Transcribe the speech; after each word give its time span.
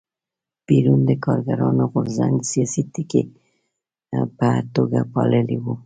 پېرون 0.65 1.01
د 1.09 1.11
کارګرانو 1.25 1.83
غورځنګ 1.91 2.33
د 2.41 2.45
سیاسي 2.51 2.83
تکیې 2.93 3.23
په 4.37 4.49
توګه 4.75 4.99
پاللی 5.13 5.57
و. 5.63 5.65